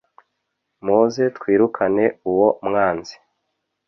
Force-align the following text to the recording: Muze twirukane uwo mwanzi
Muze 0.85 1.23
twirukane 1.37 2.05
uwo 2.29 2.47
mwanzi 2.67 3.15